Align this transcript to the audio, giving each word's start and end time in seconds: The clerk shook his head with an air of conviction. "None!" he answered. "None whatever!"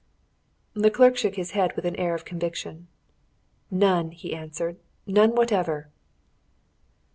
The 0.73 0.89
clerk 0.89 1.15
shook 1.15 1.35
his 1.35 1.51
head 1.51 1.75
with 1.75 1.85
an 1.85 1.95
air 1.97 2.15
of 2.15 2.25
conviction. 2.25 2.87
"None!" 3.69 4.09
he 4.09 4.33
answered. 4.33 4.77
"None 5.05 5.35
whatever!" 5.35 5.89